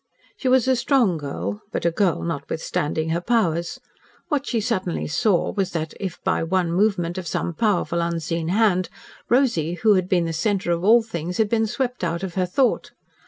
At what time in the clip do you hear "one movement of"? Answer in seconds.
6.41-7.27